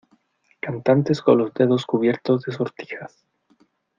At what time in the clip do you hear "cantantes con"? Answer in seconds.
0.59-1.37